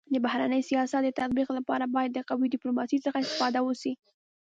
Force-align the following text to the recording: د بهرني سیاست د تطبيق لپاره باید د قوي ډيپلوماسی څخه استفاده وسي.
د 0.13 0.15
بهرني 0.25 0.61
سیاست 0.69 1.01
د 1.03 1.09
تطبيق 1.19 1.49
لپاره 1.57 1.85
باید 1.95 2.11
د 2.13 2.19
قوي 2.29 2.47
ډيپلوماسی 2.53 2.97
څخه 3.05 3.17
استفاده 3.21 3.59
وسي. 3.63 3.93